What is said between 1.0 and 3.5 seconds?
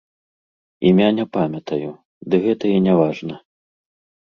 не памятаю, ды гэта і не важна.